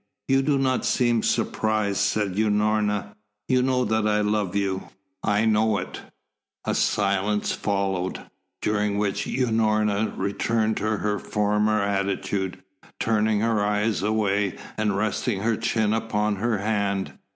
[0.27, 3.13] "You do not seem surprised," said Unorna.
[3.47, 4.89] "You know that I love you?"
[5.23, 6.01] "I know it."
[6.65, 8.19] A silence followed,
[8.63, 12.63] during which Unorna returned to her former attitude,
[12.99, 17.19] turning her eyes away and resting her chin upon her hand.